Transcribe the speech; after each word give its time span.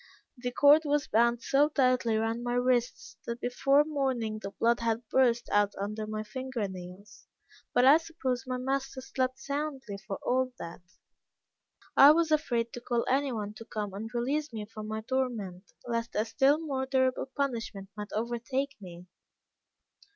The 0.35 0.49
cord 0.51 0.81
was 0.83 1.05
bound 1.05 1.43
so 1.43 1.69
tightly 1.69 2.17
round 2.17 2.41
my 2.43 2.53
wrists, 2.55 3.17
that 3.27 3.39
before 3.39 3.83
morning 3.83 4.39
the 4.41 4.49
blood 4.49 4.79
had 4.79 5.07
burst 5.11 5.47
out 5.51 5.75
under 5.79 6.07
my 6.07 6.23
finger 6.23 6.67
nails; 6.67 7.27
but 7.71 7.85
I 7.85 7.97
suppose 7.97 8.45
my 8.47 8.57
master 8.57 8.99
slept 8.99 9.37
soundly 9.37 9.99
for 9.99 10.17
all 10.23 10.53
that. 10.57 10.81
I 11.95 12.13
was 12.13 12.31
afraid 12.31 12.73
to 12.73 12.81
call 12.81 13.05
any 13.07 13.31
one 13.31 13.53
to 13.57 13.65
come 13.65 13.93
and 13.93 14.09
release 14.11 14.51
me 14.51 14.65
from 14.65 14.87
my 14.87 15.01
torment, 15.01 15.71
lest 15.87 16.15
a 16.15 16.25
still 16.25 16.57
more 16.57 16.87
terrible 16.87 17.27
punishment 17.35 17.89
might 17.95 18.11
overtake 18.11 18.77
me. 18.81 19.05